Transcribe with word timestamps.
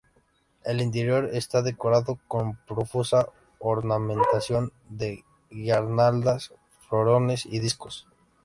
El 0.63 0.81
interior 0.81 1.29
está 1.31 1.61
decorado 1.61 2.17
con 2.27 2.55
profusa 2.65 3.29
ornamentación 3.59 4.73
de 4.89 5.23
guirnaldas, 5.51 6.53
florones 6.89 7.45
y 7.45 7.59
discos. 7.59 8.07